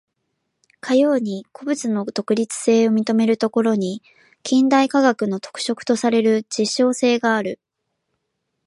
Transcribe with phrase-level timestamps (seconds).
[0.79, 4.01] かように個物の独立性を認めるところに、
[4.41, 7.59] 近代科学の特色とされる実証性がある。